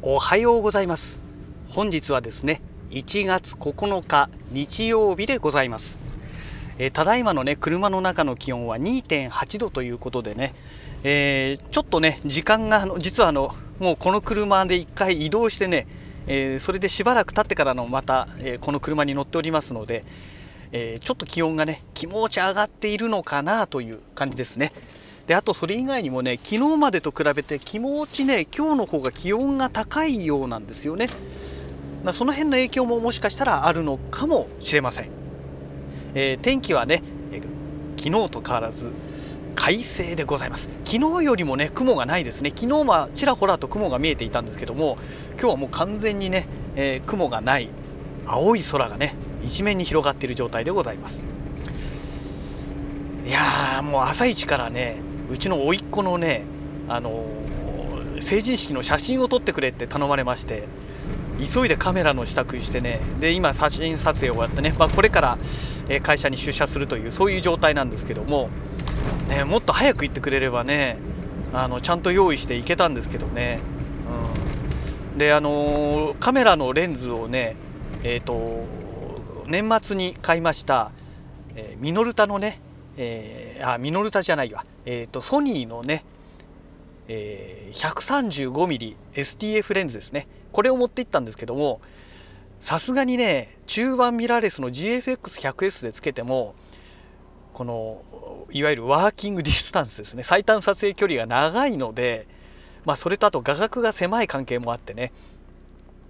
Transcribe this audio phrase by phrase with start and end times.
[0.00, 1.22] おはようございます。
[1.70, 5.98] 本日はですね1月9日日曜日でございます、
[6.78, 10.54] えー、ただいまのね車の中の気温は2.8度ということでね、
[11.02, 15.88] えー、ちょっとね時間が実はあのもうこの車で1回移動してね、
[16.28, 20.04] えー、それでしばらく経ってからのまた、えこの車に乗っておりますので、
[20.70, 24.72] えちょっと気温がね気持ち上がっているのかなという感じですね。
[25.28, 31.08] であとそれ以外にもね昨日までと比べて気持ちね今日の方が気温が高いようなんですよね。
[32.02, 35.10] まその辺の影響ももしかしたらあるのかもしれません、
[36.14, 37.02] えー、天気はね、
[37.32, 37.42] えー、
[38.02, 38.92] 昨日と変わらず
[39.54, 40.68] 快晴でございます。
[40.84, 42.50] 昨日よりもね雲がないですね。
[42.56, 44.96] 昨日はちらほらと雲が見えていたんですけども
[45.32, 47.68] 今日はもう完全にね、えー、雲がない。
[48.24, 51.22] 青い空がね一面に広がっている状態でございます。
[53.26, 56.44] いやーもう朝一からねうちの甥っ子のね、
[56.88, 57.24] あの、
[58.20, 60.64] 成人式の写真を撮ってくれって頼まれまして
[61.38, 65.38] 急いでカメラの支度してねで今写真撮影終わってね、まあ、これから
[66.02, 68.50] 会社に出社するというそういう状態なんですけども、
[69.28, 70.98] ね、もっと早く行ってくれればね
[71.52, 73.60] あのちゃんと用意して行けたんですけどね、
[75.12, 77.56] うん、であの、カメラのレンズをね
[78.02, 78.66] えっ、ー、と
[79.46, 80.90] 年末に買いました、
[81.54, 82.60] えー、ミノルタのね
[83.00, 86.04] えー、あミノルタじゃないわ、えーと、ソニーのね、
[87.06, 90.26] えー、135mmSTF レンズですね。
[90.50, 91.80] これを持っていったんですけども
[92.60, 96.56] さすがにね中盤ミラーレスの GFX100S でつけても
[97.54, 98.02] この
[98.50, 100.24] いわゆるワーキングディスタンスですね。
[100.24, 102.26] 最短撮影距離が長いので、
[102.84, 105.12] まあ、それとあと画角が狭い関係もあってね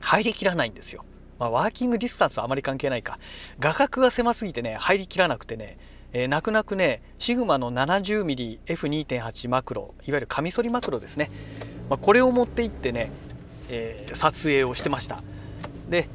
[0.00, 1.04] 入りきらないんですよ、
[1.38, 3.18] まあ、ワーキングディスタンスはあまり関係ないか。
[3.58, 5.78] 画角が狭すぎてね入りきらなくてね
[6.14, 11.30] えー、泣く泣くねシグマの 70mmF2.8 マクロいわゆるカミソリマクロですね、
[11.90, 13.10] まあ、これを持って行ってね、
[13.68, 15.22] えー、撮影をしてました。
[15.90, 16.08] で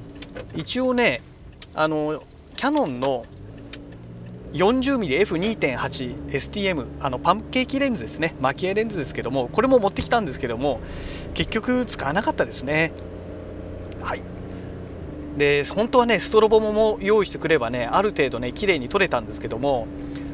[0.55, 1.21] 一応ね
[1.75, 2.23] あの
[2.55, 3.25] キャノンの
[4.53, 8.35] 40mmF2.8STM あのパンケーキレンズですね。
[8.39, 10.79] 蒔絵レンズですけどもこれも持ってきたんですけども
[11.33, 12.93] 結局使わなかったですね。
[14.01, 14.23] はい。
[15.37, 19.87] で本当はねストロボも用意してくればねある程度ね綺麗に撮れたんですけども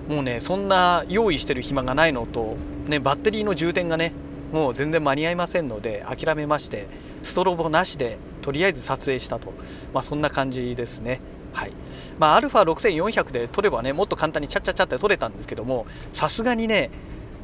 [0.08, 2.56] もうねそんな用意してる暇がないのと、
[2.88, 4.14] ね、バッテリーの充電がね
[4.52, 6.88] もう全然間に合いませんので諦めまして
[7.24, 9.54] ストロボなしでとりあえず撮影したと、
[9.94, 11.20] まあ、そんな感じですね。
[11.52, 11.72] はい。
[12.20, 16.92] まあ、α6400 で撮ればねもっと簡単にチャッチャッチャって撮れたんですけどもさすがにね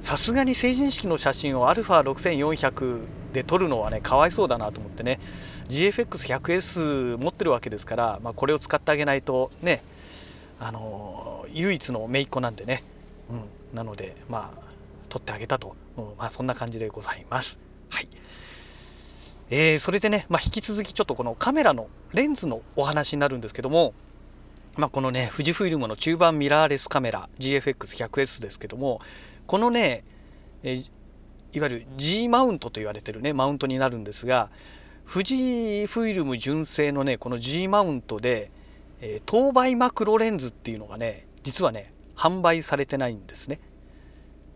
[0.03, 2.99] さすがに成人式の写真を α6400
[3.33, 5.19] で撮るのはねかわいそうだなと思ってね。
[5.69, 9.81] GFX100S 持ってるわけですから、まあ、これを使ってあげないとね
[10.59, 12.83] あの唯一の姪っ子なんでね、
[13.29, 13.43] うん、
[13.75, 14.71] なのでまあ
[15.11, 16.05] 撮ってあげたと、うん。
[16.17, 17.59] まあ、そんな感じでございます。
[17.89, 18.07] はい。
[19.49, 23.93] えー、それでね、まあ、引き続きちょっとこのカメラのレンズのお話になるんですけども、
[24.77, 29.01] まあ、このね富士フイルムの中盤ミラーレスカメラ GFX100S ですけども
[29.45, 30.05] このね、
[30.63, 30.89] えー
[31.53, 34.49] いわゆる G マウントと言われてるねマウントになるんですが
[35.07, 38.51] 富士フイルム純正のねこの G マウントで、
[39.01, 43.59] えー、当倍マクロレンズっていうのがね実はね販売されてないんですね。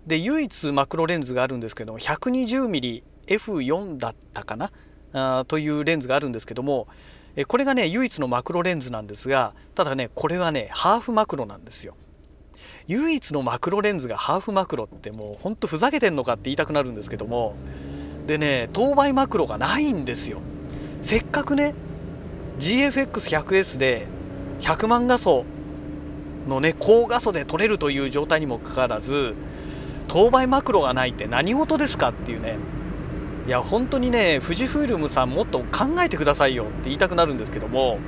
[0.05, 4.71] で唯一マクロレンズがあるんですけども 120mmF4 だったかな
[5.13, 6.87] あというレンズがあるんですけども
[7.47, 11.95] これがね唯一のマクロレンズなんですがただねこれはねハーフマクロなんですよ。
[12.87, 17.55] 唯一のマクロレンズがハーフマクロってもうほんとふざけてんのかって言いたくなるんですけども
[18.27, 20.41] でね当倍マクロがないんですよ。
[21.01, 21.73] せっかくね
[22.59, 24.07] GFX100S で
[24.61, 25.45] 100万画素
[26.47, 29.35] のね高画素で撮れるという状態にもかかわらず
[30.07, 32.57] 当倍マクロがないって何事ですかっていうね。
[33.47, 37.99] いや本当にね富士フイルムさんもっと考えてくださいよって言いたくなるんですけども。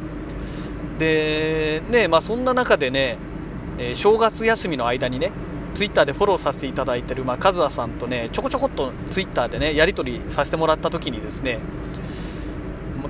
[0.97, 3.17] でねまあそんな中でね
[3.79, 5.31] えー、正月休みの間にね
[5.77, 11.59] ツイッターでフォローさせていただいてる、まあ、カズアさんとねちょこちょこっとツイッターでねやり取りさせてもらった時にですね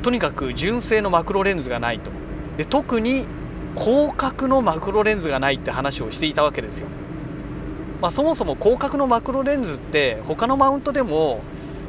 [0.01, 2.11] とにかく純正のマクロレンズがないと。
[2.57, 3.25] で特に
[3.77, 6.87] 広角のマクロレンズがないって話をしていたわけですよ、
[8.01, 11.41] まあ、そもそも広角のマクロレンズって他のマウントでも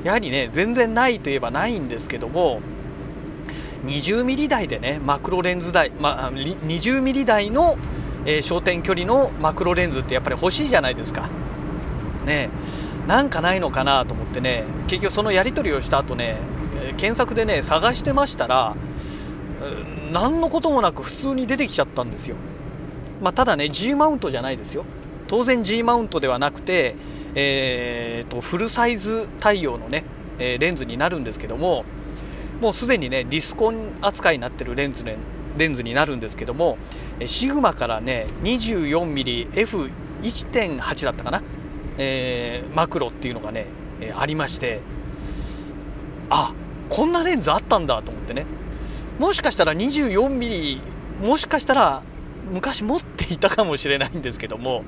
[0.05, 2.61] やはりね全然ないといえばないんですけども
[3.87, 7.79] 20mm 台でねマクロレンズ台、まあ、20mm 台の
[8.29, 11.31] えー、焦点距離のマクロレンズってやっぱり欲しいじゃないですか。
[12.27, 12.51] ね
[13.07, 16.37] なんかないのかなと思ってね結局そのやり取りをした後ね
[16.99, 18.77] 検索でね探してましたら
[20.13, 22.37] 何のこともなく普通に出てきちゃったんですよ。
[23.23, 24.85] まあ、ただね G マウントじゃないですよ。
[25.27, 26.97] 当然 G マウントではなくて、
[27.35, 30.05] えーと、フルサイズ対応のね、
[30.39, 31.85] えレンズになるんですけども
[32.61, 35.17] もうすでにねディスコン扱いになってるレンズ,、ね、
[35.56, 36.77] レンズになるんですけども
[37.27, 41.43] シグマからね 24mmF1.8 だったかな、
[41.97, 43.67] えー、マクロっていうのがね、
[44.00, 44.81] え、ありまして
[46.31, 46.55] あ
[46.89, 48.47] こんなレンズあったんだと思ってね。
[49.19, 52.03] もしかしたら 24mm もしかしたら
[52.51, 54.85] 昔持っていたかもしれないんですけども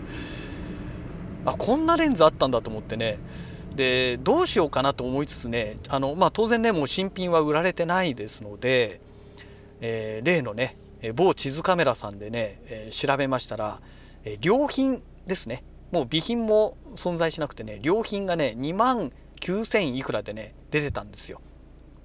[1.45, 3.19] あこんなレンズあったんだと思ってね。
[3.75, 9.01] でどうしようかなと思いつつねあの、まあ、当然ねもう新品は売られてないですので、
[9.81, 10.77] えー、例のね
[11.15, 13.81] 某地図カメラさんでね、えー、調べましたら、
[14.25, 21.41] えー、良品ですねもう備品も存在しなくてね良品がね2万9000いくらでね出てたんですよ。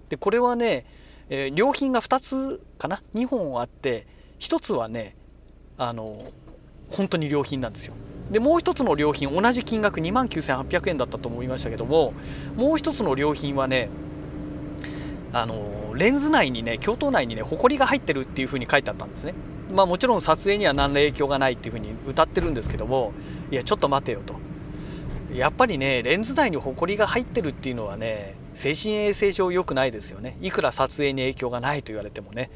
[0.10, 0.86] でこれはね、
[1.30, 4.08] えー、良品が2つかな？2本あって
[4.40, 5.16] 1つはね
[5.78, 6.32] あの
[6.90, 7.94] 本当に良品なんですよ。
[8.32, 12.14] でもう一つの良品同じ金額2万9800円だったと思いましたけども
[12.56, 13.90] もう一つの良品はね
[15.32, 19.34] あのレンズ内にね鏡頭内にね埃が入ってるっていうふうに書いてあったんですね。
[19.74, 23.14] まあもちろん撮影には何ら影響がないっていうふうに歌ってるんですけども
[23.52, 24.36] いやちょっと待てよと。
[25.34, 30.38] やっぱりねレンズ内に埃が入ってるっていうのはね精神衛生上良くないですよね。
[30.42, 32.50] いくら撮影に影響がないと言われてもね。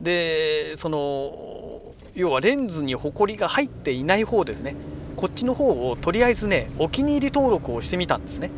[0.00, 1.80] でその
[2.14, 4.76] 要はレンズにホコリが入っていない方ですね。
[5.16, 8.50] こっちの方をとりあえずねお気に入り登録をしてみたんですね。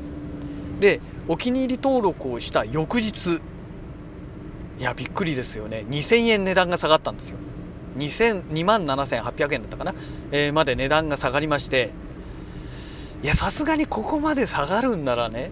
[0.80, 3.40] でお気に入り登録をした翌日
[4.78, 5.84] いやびっくりですよね。
[5.88, 7.36] 2000円値段が下がったんですよ。
[7.96, 9.92] 2万7800円だったかな、
[10.30, 11.90] えー、まで値段が下がりまして。
[13.22, 15.50] いやさすがにここまで下がるんならね。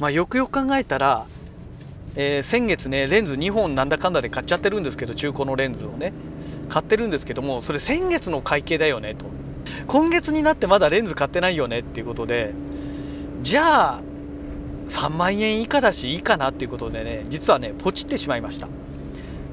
[0.00, 1.26] まあよくよく考えたら、
[2.14, 6.12] えー、先月ねレンズ2本なんだかんだで買っちゃってるんですけど中古のレンズをね。
[6.68, 9.24] 買ってるんですけどもそれ先月の会計だよねと。
[9.86, 12.52] 今月になってまだレンズ買ってないよねっていうことで
[13.42, 14.02] じゃあ
[14.88, 18.68] 3万円以下だしいいかなっていうことでね実はねポチってしまいました。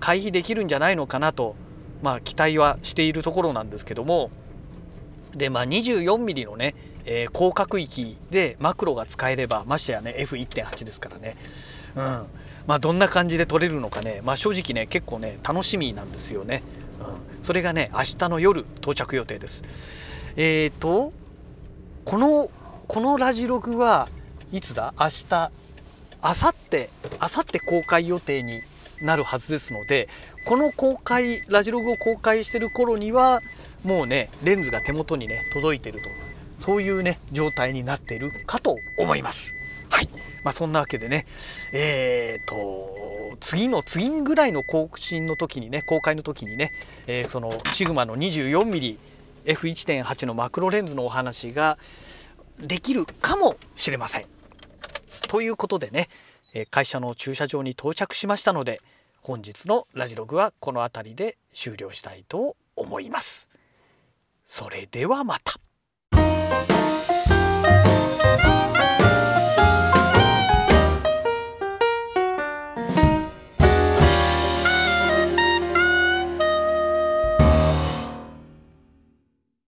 [0.00, 1.54] 回避できるんじゃないのかなと、
[2.02, 4.30] まあ、期待はしているところなんですけども。
[5.34, 11.36] でまあ 24mm のねえー、広角域でマクロが使えればましてやね F1.8 ですからね、
[11.96, 12.26] うん。
[12.66, 16.62] まあ、どんな感じで撮れるのかね、まあ、正直ね結構ね楽しみなんですよね、
[17.00, 19.62] うん、それがね明日の夜到着予定です。
[20.36, 21.12] えっ、ー、と
[22.04, 22.50] この
[22.88, 24.08] このラジログは
[24.52, 24.92] いつだ？
[24.98, 25.50] 明日。
[26.24, 28.62] あさってあさって公開予定に
[29.00, 30.08] なるはずですので
[30.46, 33.40] この公開ラジログを公開してる頃には
[33.82, 36.08] もうねレンズが手元にね届いてると。
[36.64, 39.52] そういうね状態になっているかと思います。
[39.88, 40.08] はい。
[40.44, 41.26] まあ、そんなわけでね。
[41.72, 46.70] えーと次の次ぐらいの更新の時にね公開の時にね、
[47.08, 51.78] えー、そのシグマの 24mmF1.8 のマクロレンズのお話が
[52.58, 54.26] できるかもしれません。
[55.28, 56.08] ということでね
[56.70, 58.80] 会社の駐車場に到着しましたので
[59.22, 63.48] 本日のラジログはこの辺りで終了したいと思います。
[64.46, 65.54] それではまた。
[66.12, 67.01] した